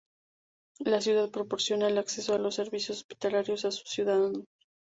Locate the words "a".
2.33-2.39, 3.65-3.71